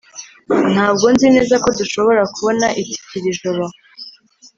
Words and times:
ntabwo 0.73 1.05
nzi 1.13 1.27
neza 1.35 1.55
ko 1.63 1.69
dushobora 1.79 2.21
kubona 2.35 2.67
itike 2.81 3.13
iri 3.17 3.31
joro 3.39 3.65